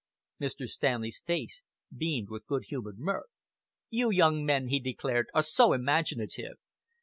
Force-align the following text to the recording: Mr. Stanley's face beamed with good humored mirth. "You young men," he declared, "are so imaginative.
Mr. 0.41 0.67
Stanley's 0.67 1.21
face 1.27 1.61
beamed 1.95 2.27
with 2.31 2.47
good 2.47 2.63
humored 2.69 2.97
mirth. 2.97 3.29
"You 3.91 4.09
young 4.09 4.43
men," 4.43 4.69
he 4.69 4.79
declared, 4.79 5.27
"are 5.35 5.43
so 5.43 5.73
imaginative. 5.73 6.55